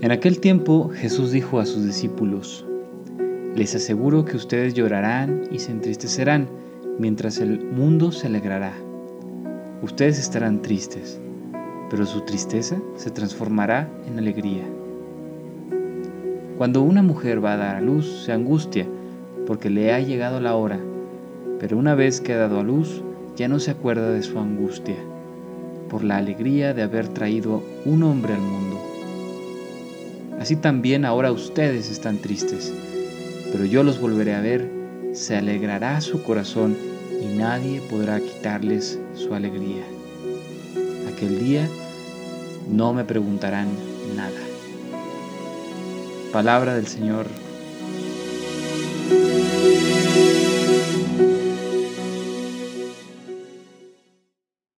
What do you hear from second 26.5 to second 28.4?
de haber traído un hombre